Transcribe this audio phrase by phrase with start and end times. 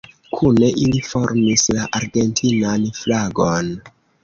[0.35, 3.73] Kune ili formis la argentinan flagon.